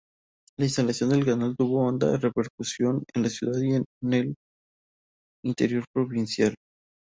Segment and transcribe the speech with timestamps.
[0.57, 3.75] La instalación del canal tuvo honda repercusión en la ciudad y
[4.15, 4.33] el
[5.43, 6.55] interior provincial.